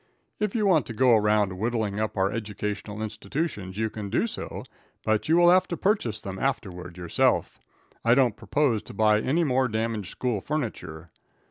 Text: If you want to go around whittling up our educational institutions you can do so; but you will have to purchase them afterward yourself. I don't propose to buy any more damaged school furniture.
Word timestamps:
If 0.39 0.55
you 0.55 0.65
want 0.65 0.87
to 0.87 0.93
go 0.95 1.11
around 1.15 1.59
whittling 1.59 1.99
up 1.99 2.17
our 2.17 2.31
educational 2.31 3.03
institutions 3.03 3.77
you 3.77 3.91
can 3.91 4.09
do 4.09 4.25
so; 4.25 4.63
but 5.05 5.29
you 5.29 5.37
will 5.37 5.51
have 5.51 5.67
to 5.67 5.77
purchase 5.77 6.19
them 6.19 6.39
afterward 6.39 6.97
yourself. 6.97 7.59
I 8.03 8.15
don't 8.15 8.35
propose 8.35 8.81
to 8.81 8.95
buy 8.95 9.21
any 9.21 9.43
more 9.43 9.67
damaged 9.67 10.09
school 10.09 10.41
furniture. 10.41 11.11